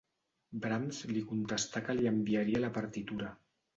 Brahms 0.61 1.01
li 1.11 1.21
contestà 1.33 1.83
que 1.91 1.97
li 1.99 2.11
enviaria 2.13 2.63
la 2.67 2.73
partitura. 2.79 3.31